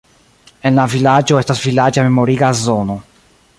[0.69, 2.99] En la vilaĝo estas vilaĝa memoriga zono.